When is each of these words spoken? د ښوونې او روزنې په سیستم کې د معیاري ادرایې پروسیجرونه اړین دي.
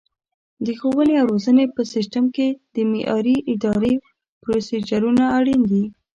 د 0.65 0.67
ښوونې 0.79 1.15
او 1.21 1.25
روزنې 1.33 1.65
په 1.75 1.81
سیستم 1.93 2.25
کې 2.35 2.47
د 2.73 2.75
معیاري 2.91 3.35
ادرایې 3.51 3.95
پروسیجرونه 4.43 5.23
اړین 5.37 5.61
دي. 5.71 5.83